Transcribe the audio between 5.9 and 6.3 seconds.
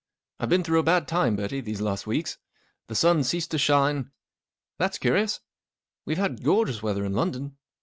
We've